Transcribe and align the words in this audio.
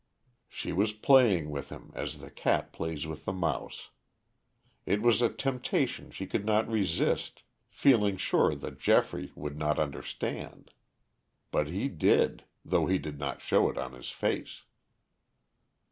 She 0.49 0.71
was 0.73 0.93
playing 0.93 1.51
with 1.51 1.69
him 1.69 1.91
as 1.93 2.17
the 2.21 2.31
cat 2.31 2.73
plays 2.73 3.05
with 3.05 3.25
the 3.25 3.31
mouse. 3.31 3.91
It 4.83 5.03
was 5.03 5.21
a 5.21 5.29
temptation 5.29 6.09
she 6.09 6.25
could 6.25 6.43
not 6.43 6.67
resist, 6.67 7.43
feeling 7.69 8.17
sure 8.17 8.55
that 8.55 8.79
Geoffrey 8.79 9.31
would 9.35 9.59
not 9.59 9.77
understand. 9.77 10.71
But 11.51 11.67
he 11.67 11.87
did, 11.87 12.45
though 12.65 12.87
he 12.87 12.97
did 12.97 13.19
not 13.19 13.41
show 13.43 13.69
it 13.69 13.77
on 13.77 13.93
his 13.93 14.09
face. 14.09 14.63